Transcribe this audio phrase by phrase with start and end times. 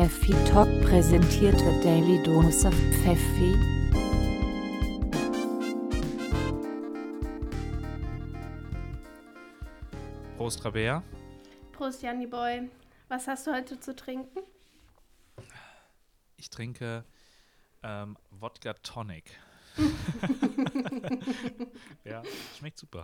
[0.00, 3.54] Pfeffi Talk präsentiert wird Daily Dose of Pfeffi.
[10.38, 11.02] Prost, Rabea.
[11.72, 12.70] Prost, Janni Boy.
[13.08, 14.40] Was hast du heute zu trinken?
[16.38, 17.04] Ich trinke
[17.82, 19.38] ähm, Wodka Tonic.
[22.04, 22.22] ja,
[22.56, 23.02] schmeckt super.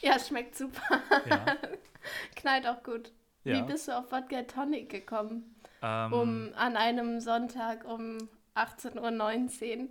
[0.00, 1.02] Ja, schmeckt super.
[1.28, 1.56] Ja.
[2.36, 3.12] Knallt auch gut.
[3.48, 3.62] Ja.
[3.62, 5.56] Wie bist du auf Wodka Tonic gekommen?
[5.80, 8.18] Ähm, Um an einem Sonntag um
[8.54, 9.88] 18.19 Uhr.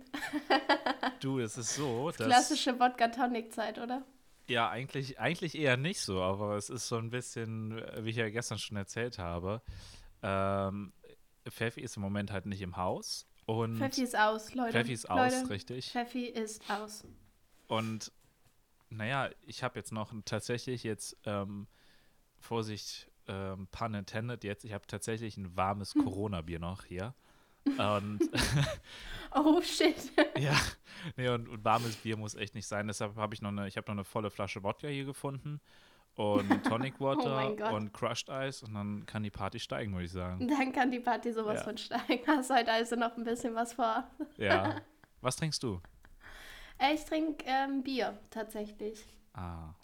[1.20, 2.26] du, es ist so, dass.
[2.26, 4.04] Klassische Wodka Tonic Zeit, oder?
[4.46, 8.16] Ja, eigentlich, eigentlich eher nicht so, aber es ist so ein bisschen, äh, wie ich
[8.16, 9.60] ja gestern schon erzählt habe.
[10.22, 10.92] Ähm,
[11.48, 13.26] Pfeffi ist im Moment halt nicht im Haus.
[13.46, 14.72] Und Pfeffi ist aus, Leute.
[14.72, 15.90] Pfeffi ist aus, Leute, richtig.
[15.90, 17.04] Pfeffi ist aus.
[17.66, 18.12] Und
[18.88, 21.66] naja, ich habe jetzt noch tatsächlich jetzt, ähm,
[22.38, 26.04] Vorsicht, ähm, pun intended jetzt, ich habe tatsächlich ein warmes Hm.
[26.04, 27.14] Corona-Bier noch hier.
[27.78, 28.20] Und
[29.34, 29.94] Oh shit.
[30.38, 30.56] ja,
[31.16, 32.86] nee, und, und warmes Bier muss echt nicht sein.
[32.86, 35.60] Deshalb habe ich noch eine, ich habe noch eine volle Flasche Wodka hier gefunden
[36.14, 37.72] und Tonic Water Oh mein Gott.
[37.72, 40.48] und Crushed Ice und dann kann die Party steigen, würde ich sagen.
[40.48, 41.64] Dann kann die Party sowas Ja.
[41.64, 42.26] von steigen.
[42.26, 44.08] Hast heute also noch ein bisschen was vor.
[44.38, 44.80] Ja.
[45.20, 45.80] Was trinkst du?
[46.78, 49.04] Äh, Ich trinke ähm, Bier, tatsächlich.
[49.34, 49.74] Ah,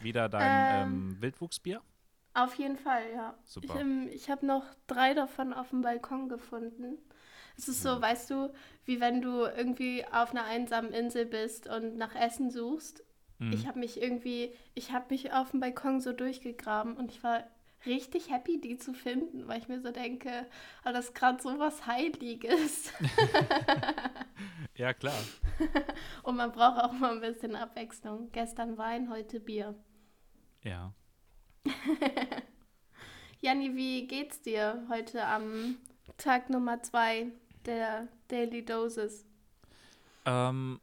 [0.00, 1.80] wieder dein Ähm, ähm, Wildwuchsbier?
[2.38, 3.34] Auf jeden Fall, ja.
[3.44, 3.74] Super.
[3.74, 6.98] Ich, ähm, ich habe noch drei davon auf dem Balkon gefunden.
[7.56, 7.94] Es ist Hm.
[7.96, 8.52] so, weißt du,
[8.84, 13.02] wie wenn du irgendwie auf einer einsamen Insel bist und nach Essen suchst.
[13.40, 13.52] Mhm.
[13.52, 17.42] Ich habe mich irgendwie, ich habe mich auf dem Balkon so durchgegraben und ich war
[17.86, 20.46] richtig happy, die zu finden, weil ich mir so denke,
[20.84, 22.92] oh, das ist gerade so was Heiliges.
[24.76, 25.18] Ja, klar.
[26.22, 28.30] und man braucht auch mal ein bisschen Abwechslung.
[28.30, 29.74] Gestern Wein, heute Bier.
[30.62, 30.92] Ja.
[33.40, 35.76] Janni, wie geht's dir heute am
[36.16, 37.28] Tag Nummer zwei
[37.64, 39.24] der Daily Doses?
[40.24, 40.80] Ähm,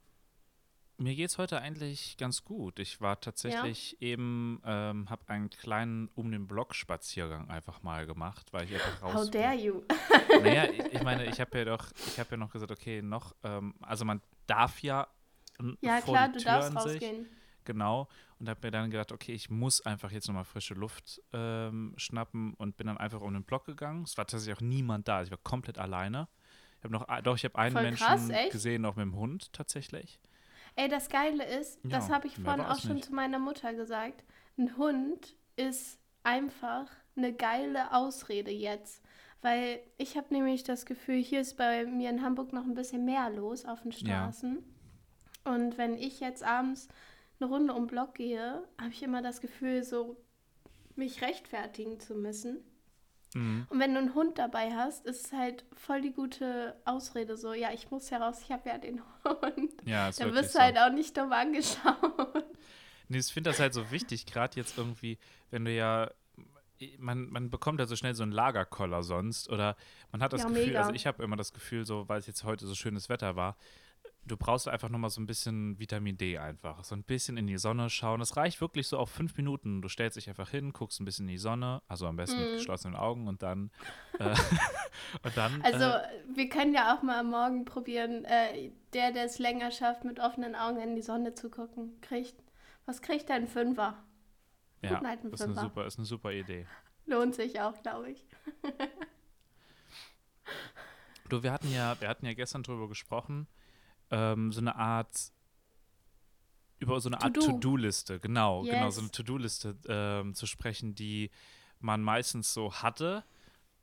[0.98, 2.80] mir geht's heute eigentlich ganz gut.
[2.80, 8.54] Ich war tatsächlich eben, ähm, habe einen kleinen um den Block Spaziergang einfach mal gemacht,
[8.54, 9.14] weil ich einfach raus.
[9.14, 9.84] How dare you?
[10.42, 13.36] Naja, ich, ich meine, ich habe ja doch, ich habe ja noch gesagt, okay, noch,
[13.44, 15.08] ähm, also man darf ja
[15.82, 17.28] Ja, klar, du darfst an sich, rausgehen.
[17.66, 18.08] Genau.
[18.40, 22.54] Und habe mir dann gedacht, okay, ich muss einfach jetzt nochmal frische Luft ähm, schnappen
[22.56, 24.04] und bin dann einfach um den Block gegangen.
[24.04, 26.28] Es war tatsächlich auch niemand da, ich war komplett alleine.
[26.80, 29.52] Ich habe noch, doch, ich habe einen Voll Menschen krass, gesehen, noch mit dem Hund
[29.54, 30.20] tatsächlich.
[30.76, 33.06] Ey, das Geile ist, das Ja, habe ich vorhin auch schon nicht.
[33.06, 34.24] zu meiner Mutter gesagt.
[34.58, 39.02] Ein Hund ist einfach eine geile Ausrede jetzt.
[39.42, 43.06] Weil ich habe nämlich das Gefühl, hier ist bei mir in Hamburg noch ein bisschen
[43.06, 43.98] mehr los auf den Ja.
[44.32, 44.64] Straßen.
[45.44, 46.88] Und wenn ich jetzt abends
[47.40, 50.18] eine Runde um den Block gehe, habe ich immer das Gefühl, so
[50.96, 52.60] mich rechtfertigen zu müssen.
[53.34, 53.68] Mhm.
[53.70, 57.54] Und wenn du einen Hund dabei hast, ist es halt voll die gute Ausrede, so,
[57.54, 59.74] ja, ich muss heraus, ich habe ja den Hund.
[59.86, 60.64] Ja, ist Dann wirst du so.
[60.64, 62.46] halt auch nicht dumm angeschaut.
[63.10, 65.20] Nee, ich finde das halt so wichtig, gerade jetzt irgendwie,
[65.52, 66.10] wenn du ja,
[66.98, 69.76] man, man bekommt ja so schnell so einen Lagerkoller sonst oder
[70.12, 70.80] man hat das Ja, Gefühl, mega.
[70.80, 73.58] also ich habe immer das Gefühl, so, weil es jetzt heute so schönes Wetter war,
[74.26, 77.58] du brauchst einfach nochmal so ein bisschen Vitamin D einfach, so ein bisschen in die
[77.58, 78.20] Sonne schauen.
[78.20, 79.82] Das reicht wirklich so auf fünf Minuten.
[79.82, 82.50] Du stellst dich einfach hin, guckst ein bisschen in die Sonne, also am besten mit
[82.50, 82.54] Mhm.
[82.54, 83.72] geschlossenen Augen und dann,
[84.20, 84.36] äh,
[85.24, 89.26] und dann, Also, äh, wir können ja auch mal am Morgen probieren, äh, der, der
[89.26, 92.36] es länger schafft, mit offenen Augen in die Sonne zu gucken, kriegt,
[92.86, 93.30] was kriegt?
[93.32, 94.04] Ein Fünfer?
[94.82, 96.66] ja, guten alten ist eine super, ist eine super Idee.
[97.08, 98.26] Lohnt sich auch, glaube ich.
[101.30, 103.48] Du, wir hatten ja, wir hatten ja gestern drüber gesprochen,
[104.12, 105.32] ähm, so eine Art,
[106.80, 107.54] über so eine Art To-do.
[107.54, 109.10] To-Do-Liste, genau, genau, so Yes.
[109.10, 111.32] eine To-Do-Liste ähm, zu sprechen, die
[111.80, 113.24] man meistens so hatte.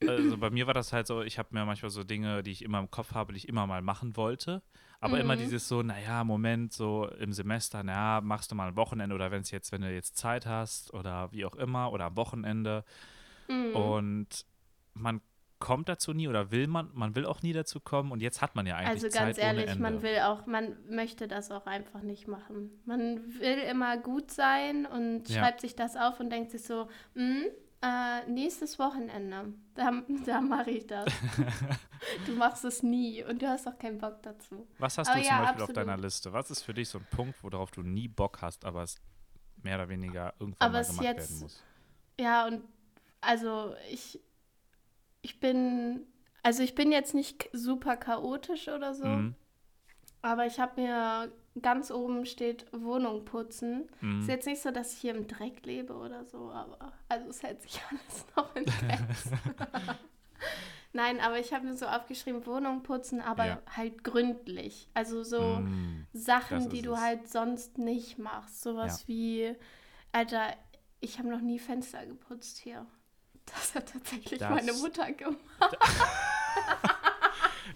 [0.05, 2.61] Also bei mir war das halt so, ich habe mir manchmal so Dinge, die ich
[2.61, 4.61] immer im Kopf habe, die ich immer mal machen wollte.
[4.99, 5.39] Aber immer Mhm.
[5.39, 9.41] dieses so, naja, Moment, so im Semester, naja, machst du mal ein Wochenende oder wenn
[9.41, 12.83] es jetzt, wenn du jetzt Zeit hast oder wie auch immer oder am Wochenende.
[13.47, 13.75] Mhm.
[13.75, 14.45] Und
[14.93, 15.21] man
[15.63, 18.55] kommt dazu nie oder will man, man will auch nie dazu kommen und jetzt hat
[18.55, 22.01] man ja eigentlich Also ganz Zeit ehrlich, man will auch, man möchte das auch einfach
[22.01, 22.69] nicht machen.
[22.85, 25.39] Man will immer gut sein und Ja.
[25.39, 27.45] schreibt sich das auf und denkt sich so, "Hm,
[27.81, 29.91] äh, nächstes Wochenende, da,
[30.25, 31.05] da mache ich das.
[32.27, 34.67] du machst es nie und du hast auch keinen Bock dazu.
[34.79, 35.77] Was hast Aber du zum ja, Beispiel auf absolut.
[35.89, 36.33] deiner Liste?
[36.33, 38.97] Was ist für dich so ein Punkt, worauf du nie Bock hast, aber es
[39.61, 41.63] mehr oder weniger irgendwann Aber mal es gemacht jetzt- werden muss?
[42.19, 42.63] Ja, und
[43.21, 44.19] also ich,
[45.23, 46.05] ich bin,
[46.43, 49.35] also ich bin jetzt nicht super chaotisch oder so, Mhm.
[50.21, 51.31] aber ich habe mir
[51.61, 53.89] ganz oben steht Wohnung putzen.
[54.01, 54.19] Mhm.
[54.21, 57.41] Ist jetzt nicht so, dass ich hier im Dreck lebe oder so, aber also es
[57.41, 59.39] hält sich alles noch in Grenzen.
[60.95, 63.61] Nein, aber ich habe mir so aufgeschrieben, Wohnung putzen, aber Ja.
[63.75, 64.87] halt gründlich.
[64.93, 66.99] Also so Mm, Sachen, die du es.
[67.01, 68.61] halt sonst nicht machst.
[68.61, 69.55] Sowas wie,
[70.11, 70.55] Alter,
[70.99, 72.85] ich habe noch nie Fenster geputzt hier.
[73.53, 75.39] Das hat tatsächlich Das- meine Mutter gemacht.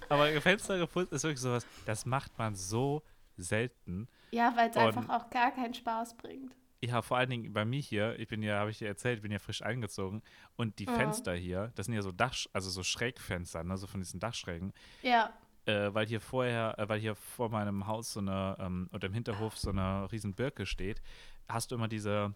[0.10, 3.04] Aber Fenster geputzt ist wirklich sowas, das macht man so
[3.36, 4.08] selten.
[4.32, 6.56] Ja, weil es einfach auch gar keinen Spaß bringt.
[6.82, 9.22] Ja, vor allen Dingen bei mir hier, ich bin ja, habe ich dir erzählt, ich
[9.24, 10.22] bin ja frisch eingezogen
[10.56, 10.94] und die Ja.
[10.94, 14.74] Fenster hier, das sind ja so Dach, also so Schrägfenster, ne, so von diesen Dachschrägen,
[15.02, 15.34] Ja,
[15.66, 19.14] äh, weil hier vorher, äh, weil hier vor meinem Haus so eine, ähm, oder im
[19.14, 21.02] Hinterhof so eine riesen Birke steht,
[21.50, 22.36] hast du immer diese,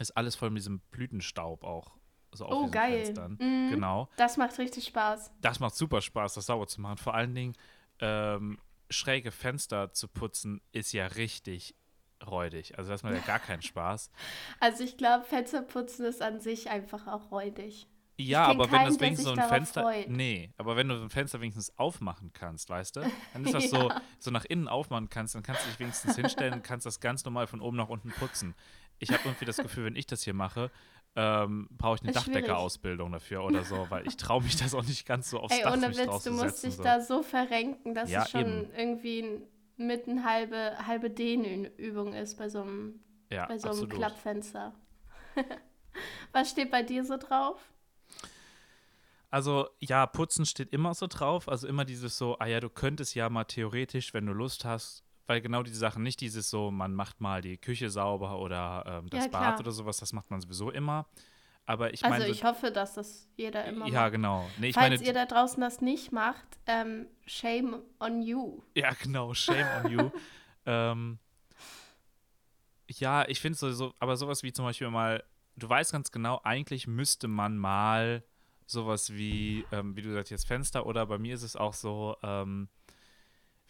[0.00, 1.96] ist alles voll mit diesem Blütenstaub auch,
[2.34, 3.04] so auf Oh, geil.
[3.04, 3.38] Fenstern.
[3.40, 3.70] Mhm.
[3.70, 4.08] Genau.
[4.16, 5.32] das macht richtig Spaß.
[5.40, 6.98] Das macht super Spaß, das sauber zu machen.
[6.98, 7.54] Vor allen Dingen,
[8.00, 8.58] ähm,
[8.90, 11.74] schräge Fenster zu putzen, ist ja richtig
[12.26, 12.78] räudig.
[12.78, 14.10] Also das macht ja gar keinen Spaß.
[14.60, 17.86] Also ich glaube, Fensterputzen ist an sich einfach auch räudig.
[18.16, 19.82] Ja, aber wenn keinen, das der wenigstens so ein Fenster.
[19.82, 20.08] freut.
[20.08, 23.00] Nee, aber wenn du so ein Fenster wenigstens aufmachen kannst, weißt du,
[23.32, 23.90] dann ist das so,
[24.20, 27.24] so nach innen aufmachen kannst, dann kannst du dich wenigstens hinstellen und kannst das ganz
[27.24, 28.54] normal von oben nach unten putzen.
[29.00, 30.70] Ich habe irgendwie das Gefühl, wenn ich das hier mache,
[31.16, 32.12] ähm, brauche ich eine.
[32.12, 35.62] Dachdeckerausbildung dafür oder so, weil ich traue mich das auch nicht ganz so aufs Ey,
[35.62, 36.82] Dach ohne mich Witz, du musst dich so.
[36.82, 38.70] da so verrenken, dass Ja, es schon eben.
[38.76, 39.40] irgendwie
[39.76, 43.00] mit eine halbe, halbe Dehnübung ist bei so einem,
[43.30, 43.94] ja, bei so einem absolut.
[43.94, 44.74] Klappfenster.
[46.32, 47.60] Was steht bei dir so drauf?
[49.30, 51.48] Also ja, putzen steht immer so drauf.
[51.48, 55.03] Also immer dieses so, ah ja, du könntest ja mal theoretisch, wenn du Lust hast,
[55.26, 59.10] weil genau diese Sachen, nicht dieses so, man macht mal die Küche sauber oder ähm,
[59.10, 61.06] das Ja, Bad oder sowas, das macht man sowieso immer.
[61.66, 64.12] Aber ich Also meine, so- ich hoffe, dass das jeder immer ja macht.
[64.12, 64.50] genau.
[64.58, 68.60] Nee, Falls meine, ihr da draußen das nicht macht, ähm, shame on you.
[68.74, 70.10] ja genau, shame on you.
[70.66, 71.18] ähm,
[72.88, 75.24] ja, ich finde so, so, aber sowas wie zum Beispiel mal,
[75.56, 78.22] du weißt ganz genau, eigentlich müsste man mal
[78.66, 82.16] sowas wie, ähm, wie du sagst, jetzt Fenster oder bei mir ist es auch so,
[82.22, 82.68] ähm,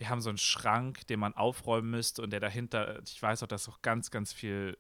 [0.05, 3.47] wir haben so einen Schrank, den man aufräumen müsste und der dahinter, ich weiß auch,
[3.47, 4.77] dass auch ganz, ganz viel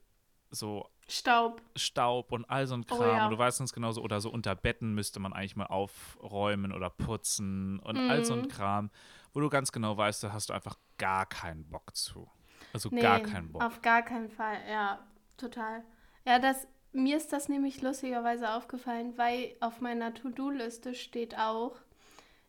[0.50, 1.62] so Staub.
[1.76, 3.16] Staub und all so ein Oh Kram.
[3.16, 3.24] ja.
[3.24, 6.72] Und du weißt ganz genau so, oder so unter Betten müsste man eigentlich mal aufräumen
[6.72, 8.48] oder putzen und all so ein Mhm.
[8.48, 8.90] Kram,
[9.32, 12.30] wo du ganz genau weißt, da hast du einfach gar keinen Bock zu.
[12.74, 13.62] Also Nee, gar keinen Bock.
[13.64, 14.58] auf gar keinen Fall.
[14.70, 15.06] Ja,
[15.38, 15.82] total.
[16.26, 21.76] Ja, das, mir ist das nämlich lustigerweise aufgefallen, weil auf meiner To-Do-Liste steht auch,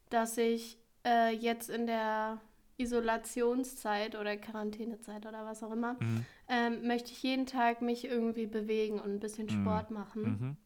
[0.10, 2.40] dass ich äh, jetzt in der
[2.78, 6.26] Isolationszeit oder Quarantänezeit oder was auch immer, Mhm.
[6.48, 9.62] ähm, möchte ich jeden Tag mich irgendwie bewegen und ein bisschen Mhm.
[9.62, 10.22] Sport machen.
[10.24, 10.58] Mhm.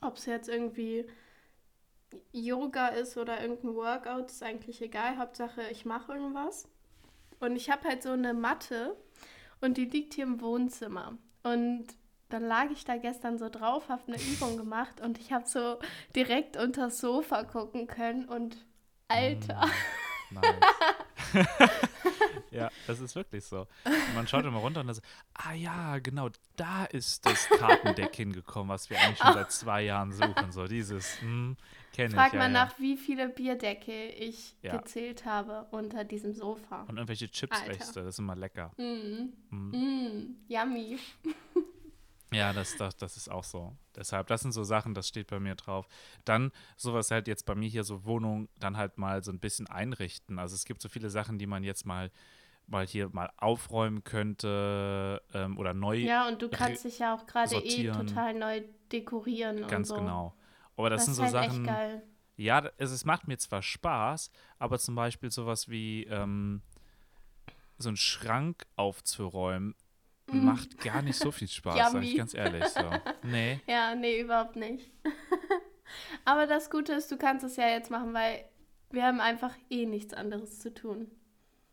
[0.00, 1.06] Ob es jetzt irgendwie
[2.32, 5.18] Yoga ist oder irgendein Workout, ist eigentlich egal.
[5.18, 6.68] Hauptsache, ich mache irgendwas.
[7.40, 8.96] Und ich habe halt so eine Matte
[9.60, 11.18] und die liegt hier im Wohnzimmer.
[11.42, 11.86] Und
[12.28, 15.78] dann lag ich da gestern so drauf, habe eine Übung gemacht und ich habe so
[16.14, 18.64] direkt unter das Sofa gucken können und
[19.08, 19.62] Alter.
[20.30, 20.42] Nice.
[22.50, 23.66] ja, das ist wirklich so.
[23.84, 25.02] Und man schaut immer runter und dann so,
[25.34, 30.12] ah ja, genau, da ist das Kartendeck hingekommen, was wir eigentlich schon seit zwei Jahren
[30.12, 30.52] suchen.
[30.52, 31.56] So dieses, hm,
[31.92, 32.14] kenne ich.
[32.14, 32.48] Frag mal ja.
[32.48, 34.76] nach, wie viele Bierdeckel ich Ja.
[34.76, 36.82] gezählt habe unter diesem Sofa.
[36.82, 37.72] Und irgendwelche Chips Alter.
[37.72, 38.72] wächst, das ist immer lecker.
[38.76, 39.32] Mm.
[39.50, 39.70] Mm.
[39.70, 40.36] Mm.
[40.48, 40.98] Yummy.
[42.36, 43.76] Ja, das, das, das ist auch so.
[43.94, 45.88] Deshalb, das sind so Sachen, das steht bei mir drauf.
[46.24, 49.66] Dann sowas halt jetzt bei mir hier so Wohnung dann halt mal so ein bisschen
[49.66, 50.38] einrichten.
[50.38, 52.10] Also es gibt so viele Sachen, die man jetzt mal,
[52.66, 57.26] mal hier mal aufräumen könnte ähm, oder neu Ja, und du kannst dich ja auch
[57.26, 58.62] gerade eh total neu
[58.92, 59.96] dekorieren und ganz so.
[59.96, 60.34] genau.
[60.76, 61.64] Aber das, Das, sind so halt Sachen.
[61.64, 62.02] echt geil.
[62.36, 66.60] Ja, es, es macht mir zwar Spaß, aber zum Beispiel sowas wie ähm,
[67.78, 69.74] so einen Schrank aufzuräumen
[70.32, 72.64] macht gar nicht so viel Spaß, sag ich ganz ehrlich.
[72.66, 72.80] So.
[73.22, 73.60] Nee.
[73.66, 74.90] Ja, nee, überhaupt nicht.
[76.24, 78.44] Aber das Gute ist, du kannst es ja jetzt machen, weil
[78.90, 81.10] wir haben einfach eh nichts anderes zu tun.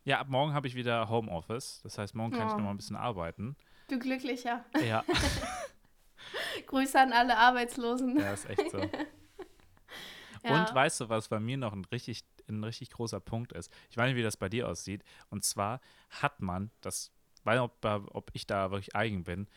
[0.05, 1.79] Ja, ab morgen habe ich wieder Homeoffice.
[1.83, 2.57] Das heißt, morgen kann ich Oh.
[2.57, 3.55] noch mal ein bisschen arbeiten.
[3.89, 4.63] Du Glücklicher.
[4.85, 5.03] Ja,
[6.67, 8.17] Grüße an alle Arbeitslosen.
[8.19, 8.79] ja ist echt so.
[10.45, 10.59] Ja.
[10.61, 13.71] Und weißt du, was bei mir noch ein richtig, ein richtig großer Punkt ist?
[13.89, 15.03] Ich weiß nicht, wie das bei dir aussieht.
[15.29, 15.79] Und zwar
[16.09, 17.11] hat man, das
[17.45, 19.47] weiß nicht, ob, ob ich da wirklich eigen bin,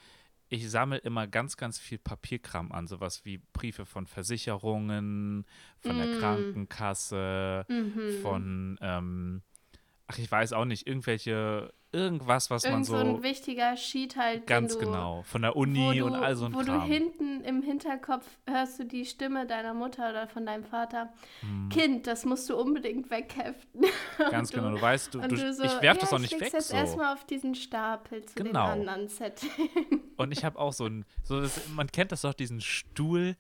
[0.49, 5.45] ich sammle immer ganz, ganz viel Papierkram an, sowas wie Briefe von Versicherungen,
[5.81, 6.11] von der Mm.
[6.13, 8.11] Krankenkasse, Mhm.
[8.23, 9.43] von, ähm,
[10.07, 14.17] ach, ich weiß auch nicht, irgendwelche, irgendwas, was man Irgend so so, ein wichtiger Sheet
[14.17, 16.81] halt, ganz du, genau, von der Uni du, und all so ein wo Kram.
[16.81, 21.13] du hinten im Hinterkopf hörst du die Stimme deiner Mutter oder von deinem Vater.
[21.41, 21.69] Hm.
[21.71, 23.85] Kind, das musst du unbedingt wegheften.
[24.31, 26.31] Ganz genau, du weißt, du, und du, du so, ich werf ja, das auch ich
[26.31, 26.77] nicht weg jetzt so.
[26.77, 28.67] erstmal auf diesen Stapel zu Genau.
[28.73, 29.51] den anderen Zetteln.
[30.17, 33.37] Und ich habe auch so ein, so das, man kennt das doch, diesen Stuhl,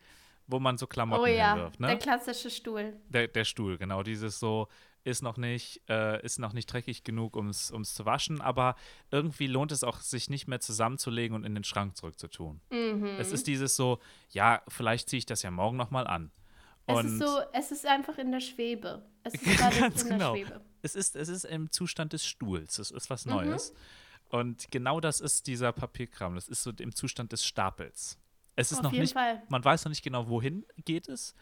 [0.46, 1.86] wo man so Klamotten Oh ja, hinwirft, ne?
[1.88, 2.92] der klassische Stuhl.
[3.08, 4.02] Der, der Stuhl, genau.
[4.02, 4.68] Dieses so,
[5.06, 8.74] ist noch nicht, äh, ist noch nicht dreckig genug, um es zu waschen, aber
[9.10, 12.60] irgendwie lohnt es auch, sich nicht mehr zusammenzulegen und in den Schrank zurückzutun.
[12.70, 13.04] Mhm.
[13.18, 16.32] Es ist dieses so, ja, vielleicht ziehe ich das ja morgen nochmal an.
[16.86, 19.04] Es Und ist so, es ist einfach in der Schwebe.
[19.22, 20.34] Es ist gerade Ganz in genau.
[20.34, 20.60] der Schwebe.
[20.82, 22.78] es ist, es ist im Zustand des Stuhls.
[22.78, 23.32] Es ist was Mhm.
[23.32, 23.72] Neues.
[24.28, 26.34] Und genau das ist dieser Papierkram.
[26.34, 28.18] Das ist so im Zustand des Stapels.
[28.56, 29.42] Es ist Auf noch jeden nicht, Fall.
[29.48, 31.34] man weiß noch nicht genau, wohin geht es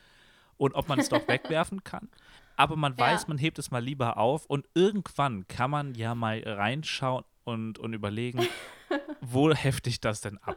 [0.58, 2.08] und ob man es doch wegwerfen kann.
[2.56, 3.28] Aber man weiß, Ja.
[3.28, 7.92] man hebt es mal lieber auf und irgendwann kann man ja mal reinschauen und, und
[7.94, 8.46] überlegen,
[9.20, 10.56] wo hefte ich das denn ab?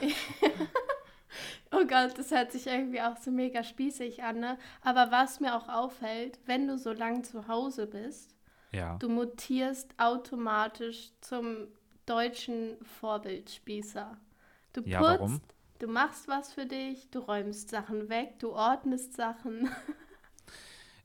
[1.74, 4.58] Oh Gott, das hört sich irgendwie auch so mega spießig an, ne?
[4.82, 8.36] Aber was mir auch auffällt, wenn du so lange zu Hause bist,
[8.72, 8.96] Ja.
[8.98, 11.68] du mutierst automatisch zum
[12.04, 14.18] deutschen Vorbildspießer.
[14.74, 15.40] Du Ja, putzt, warum?
[15.78, 19.70] du machst was für dich, du räumst Sachen weg, du ordnest Sachen.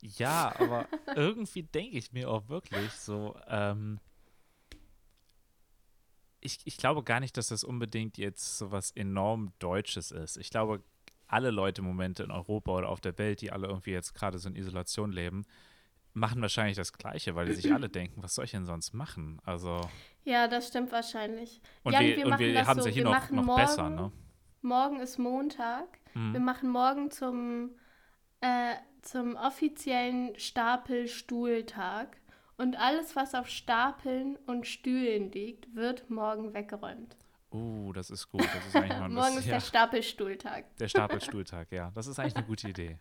[0.01, 3.99] Ja, aber irgendwie denke ich mir auch wirklich so, ähm,
[6.39, 10.37] ich, ich glaube gar nicht, dass das unbedingt jetzt so was enorm Deutsches ist.
[10.37, 10.83] Ich glaube,
[11.27, 14.39] alle Leute im Moment in Europa oder auf der Welt, die alle irgendwie jetzt gerade
[14.39, 15.45] so in Isolation leben,
[16.13, 19.39] machen wahrscheinlich das Gleiche, weil die sich alle denken, was soll ich denn sonst machen?
[19.43, 19.81] Also,
[20.23, 21.61] Ja, das stimmt wahrscheinlich.
[21.83, 23.61] und Jan, wir, und machen wir haben es so, ja hier wir noch, noch morgen,
[23.61, 24.11] besser, ne?
[24.61, 25.99] Morgen ist Montag.
[26.13, 26.33] Mhm.
[26.33, 27.71] Wir machen morgen zum,
[28.41, 32.17] äh, zum offiziellen Stapelstuhltag.
[32.57, 37.15] Und alles, was auf Stapeln und Stühlen liegt, wird morgen weggeräumt.
[37.51, 38.41] Uh, das ist gut.
[38.41, 40.65] Das ist eigentlich mal morgen ist ja, der Stapelstuhltag.
[40.79, 41.91] der Stapelstuhltag, ja.
[41.93, 42.97] Das ist eigentlich eine gute Idee.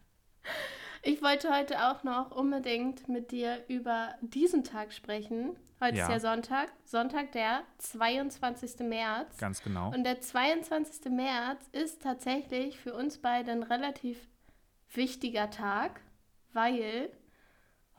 [1.03, 5.57] Ich wollte heute auch noch unbedingt mit dir über diesen Tag sprechen.
[5.81, 6.05] Heute Ja.
[6.07, 6.73] ist ja Sonntag.
[6.85, 8.81] Sonntag, der 22.
[8.81, 9.37] März.
[9.39, 9.93] Ganz genau.
[9.93, 11.11] Und der 22.
[11.13, 14.29] März ist tatsächlich für uns beide ein relativ
[14.93, 16.01] wichtiger Tag,
[16.53, 17.11] weil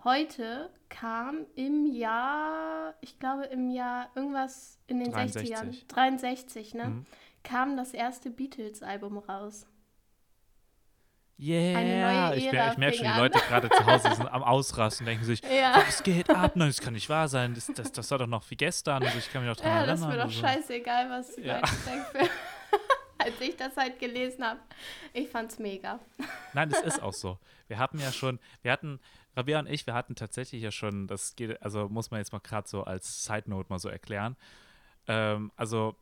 [0.03, 5.55] heute kam im Jahr, ich glaube im Jahr irgendwas in den 63.
[5.55, 6.85] 60ern, 63, ne?
[6.85, 7.05] Mhm.
[7.43, 9.67] Kam das erste Beatles-Album raus.
[11.39, 13.19] Yeah, neue ich, Ära ich merke schon, die.
[13.19, 15.83] Leute gerade zu Hause sind am Ausrasten, denken sich, Ja.
[15.85, 16.55] was geht ab?
[16.55, 17.53] Nein, das kann nicht wahr sein.
[17.53, 19.03] Das, das, das war doch noch wie gestern.
[19.03, 20.09] Also ich kann mich noch dran Ja, das erinnern.
[20.09, 20.61] ist mir doch also.
[20.61, 21.55] scheißegal, was die Ja.
[21.57, 22.29] Leute denken.
[23.27, 24.61] Als ich das halt gelesen habe.
[25.13, 25.99] Ich fand's mega.
[26.53, 27.37] Nein, das ist auch so.
[27.67, 29.01] Wir hatten ja schon, wir hatten,
[29.35, 32.39] Rabia und ich, wir hatten tatsächlich ja schon, das geht, also muss man jetzt mal
[32.39, 34.37] gerade so als Side Note mal so erklären.
[35.07, 35.97] Ähm, also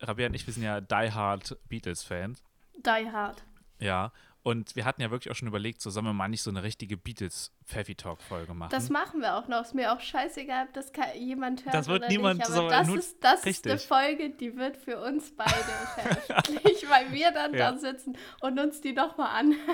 [0.00, 2.44] Rabia und ich, wir sind ja Die Hard Beatles-Fans.
[2.76, 3.42] Die Hard.
[3.80, 4.12] Ja.
[4.46, 6.62] Und wir hatten ja wirklich auch schon überlegt, so sollen wir mal nicht so eine
[6.62, 8.70] richtige Beatles-Pfeffi-Talk-Folge machen.
[8.70, 9.62] Das machen wir auch noch.
[9.62, 11.74] Ist mir auch scheißegal, ob das jemand hört.
[11.74, 12.50] Das wird oder niemand nicht.
[12.52, 17.10] Aber so- das, ist, das ist eine Folge, die wird für uns beide veröffentlicht, weil
[17.12, 17.72] wir dann Ja.
[17.72, 19.54] da sitzen und uns die nochmal an.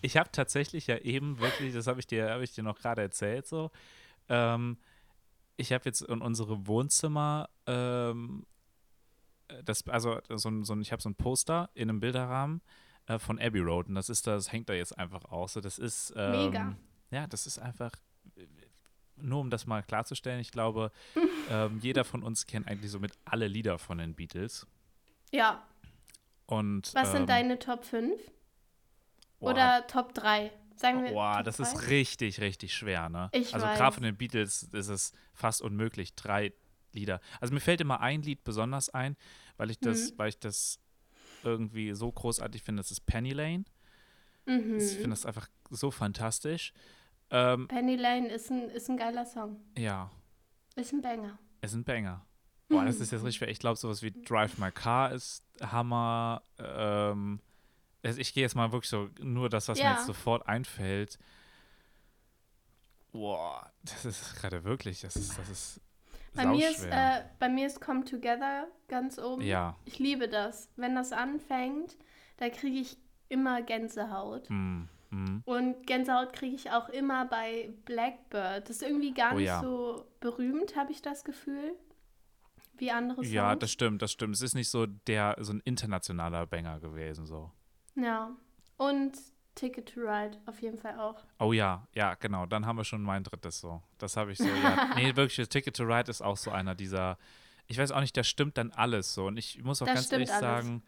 [0.00, 3.00] Ich habe tatsächlich ja eben wirklich, das habe ich dir, habe ich dir noch gerade
[3.02, 3.70] erzählt, so.
[4.30, 4.76] Ähm,
[5.58, 8.44] ich habe jetzt in unsere Wohnzimmer, ähm,
[9.64, 12.60] das, also so ein, so ein, ich habe so ein Poster in einem Bilderrahmen
[13.06, 15.54] äh, von Abbey Road und das ist das hängt da jetzt einfach aus.
[15.54, 16.76] So, das ist ähm, Mega.
[17.10, 17.92] Ja, das ist einfach.
[19.16, 20.90] Nur um das mal klarzustellen, ich glaube,
[21.50, 24.66] ähm, jeder von uns kennt eigentlich somit alle Lieder von den Beatles.
[25.30, 25.64] Ja.
[26.46, 28.20] Und, Was ähm, sind deine Top 5?
[29.38, 30.50] boah, Oder Top 3?
[30.76, 31.12] Sagen wir.
[31.12, 31.62] Boah, Top das 3?
[31.62, 33.28] ist richtig, richtig schwer, ne?
[33.32, 36.52] Ich also gerade von den Beatles ist es fast unmöglich, drei
[36.92, 37.20] Lieder.
[37.40, 39.16] Also mir fällt immer ein Lied besonders ein,
[39.56, 40.18] weil ich das, Mhm.
[40.18, 40.80] weil ich das
[41.44, 43.64] irgendwie so großartig finde, das ist Penny Lane.
[44.46, 44.76] Mhm.
[44.78, 46.72] Ich finde das einfach so fantastisch.
[47.30, 49.60] Ähm, Penny Lane ist ein, ist ein geiler Song.
[49.78, 50.10] ja,
[50.76, 51.38] Ist ein Banger.
[51.60, 52.24] es ist ein Banger.
[52.68, 53.16] Boah, das ist Mhm.
[53.18, 53.48] jetzt richtig schwer.
[53.50, 56.42] Ich glaube, sowas wie Drive My Car ist Hammer.
[56.58, 57.40] Ähm,
[58.02, 59.92] also ich gehe jetzt mal wirklich so, nur das, was mir Ja.
[59.94, 61.18] jetzt sofort einfällt.
[63.12, 65.80] Boah, das ist gerade wirklich, das ist, das ist
[66.34, 69.42] Bei mir, ist, äh, bei mir ist Come Together ganz oben.
[69.42, 70.68] ja, Ich liebe das.
[70.76, 71.96] Wenn das anfängt,
[72.38, 72.96] da kriege ich
[73.28, 74.48] immer Gänsehaut.
[74.50, 75.42] mm, mm.
[75.44, 78.68] Und Gänsehaut kriege ich auch immer bei Blackbird.
[78.68, 79.60] Das ist irgendwie gar Oh nicht ja.
[79.62, 81.74] so berühmt, habe ich das Gefühl,
[82.76, 83.32] wie andere Songs.
[83.32, 84.34] ja, das stimmt, das stimmt.
[84.34, 87.52] Es ist nicht so der, so ein internationaler Banger gewesen, so.
[87.94, 88.30] Ja.
[88.76, 89.12] Und
[89.54, 91.22] Ticket to Ride auf jeden Fall auch.
[91.38, 92.46] Oh ja, ja, genau.
[92.46, 93.82] Dann haben wir schon mein drittes so.
[93.98, 94.92] Das habe ich so, ja.
[94.96, 97.18] Nee, wirklich, Ticket to Ride ist auch so einer dieser,
[97.66, 99.26] ich weiß auch nicht, da stimmt dann alles so.
[99.26, 100.40] Und ich muss auch Das ganz ehrlich alles.
[100.40, 100.82] sagen,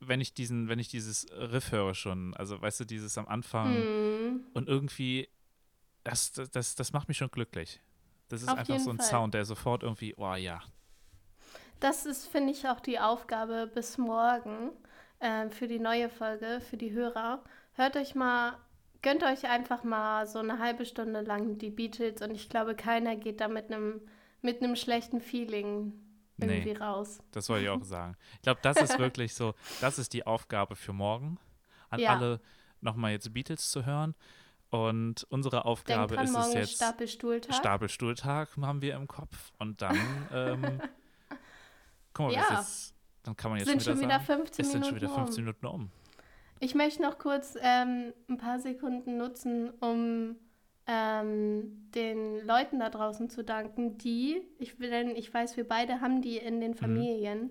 [0.00, 3.74] wenn ich diesen, wenn ich dieses Riff höre schon, also weißt du, dieses am Anfang
[3.74, 4.40] Mhm.
[4.54, 5.28] und irgendwie,
[6.04, 7.80] das, das, das, das macht mich schon glücklich.
[8.28, 9.06] Das ist Auf einfach so ein Fall.
[9.06, 10.62] Sound, der sofort irgendwie, oh ja.
[11.80, 14.70] Das ist, finde ich, auch die Aufgabe bis morgen.
[15.18, 17.42] äh, für die neue Folge, für die Hörer.
[17.80, 18.58] Hört euch mal,
[19.00, 23.16] gönnt euch einfach mal so eine halbe Stunde lang die Beatles und ich glaube, keiner
[23.16, 24.02] geht da mit einem
[24.42, 25.94] mit einem schlechten Feeling
[26.36, 26.76] irgendwie Nee.
[26.76, 27.20] raus.
[27.32, 28.18] Das wollte ich auch sagen.
[28.34, 31.38] Ich glaube, das ist wirklich so, das ist die Aufgabe für morgen,
[31.88, 32.16] an Ja.
[32.16, 32.42] alle
[32.82, 34.14] nochmal jetzt Beatles zu hören.
[34.68, 37.54] Und unsere Aufgabe ist es ist jetzt, Stapelstuhltag.
[37.54, 39.52] Stapelstuhltag haben wir im Kopf.
[39.58, 39.96] Und dann,
[40.34, 40.82] ähm,
[42.12, 42.44] guck mal, Ja.
[42.58, 45.00] jetzt, dann kann man jetzt sind schon schon wieder wieder sagen, 15 es sind Minuten
[45.00, 45.44] schon wieder 15 um.
[45.46, 45.90] Minuten um.
[46.60, 50.36] Ich möchte noch kurz ähm, ein paar Sekunden nutzen, um
[50.86, 56.02] ähm, den Leuten da draußen zu danken, die, ich, will, denn ich weiß, wir beide
[56.02, 57.50] haben die in den Familien,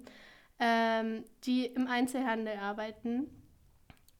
[0.60, 3.32] ähm, die im Einzelhandel arbeiten.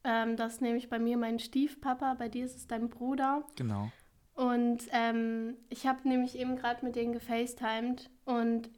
[0.02, 3.44] Ähm, das ist nämlich bei mir mein Stiefpapa, bei dir ist es dein Bruder.
[3.56, 3.92] Genau.
[4.34, 8.70] Und ähm, ich habe nämlich eben gerade mit denen gefacetimed und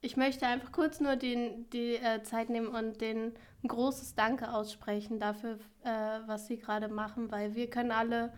[0.00, 4.52] ich möchte einfach kurz nur den, die äh, Zeit nehmen und denen ein großes Danke
[4.52, 8.32] aussprechen dafür, äh, was sie gerade machen, weil wir können alle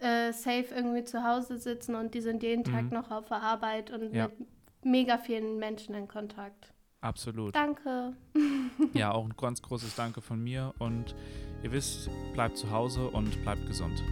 [0.00, 2.88] äh, safe irgendwie zu Hause sitzen und die sind jeden Tag Mhm.
[2.90, 4.24] noch auf der Arbeit und Ja.
[4.28, 4.34] mit
[4.82, 6.72] mega vielen Menschen in Kontakt.
[7.00, 7.54] Absolut.
[7.54, 8.14] Danke.
[8.92, 10.74] Ja, auch ein ganz großes Danke von mir.
[10.80, 11.14] Und
[11.62, 14.02] ihr wisst, bleibt zu Hause und bleibt gesund.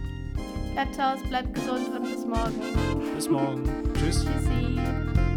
[0.73, 2.61] Bleibt zu Hause, bleibt gesund und bis morgen.
[3.15, 3.63] Bis morgen.
[3.93, 4.23] Tschüss.
[4.23, 5.32] Tschüss.